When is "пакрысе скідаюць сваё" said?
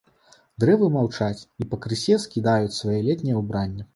1.75-2.99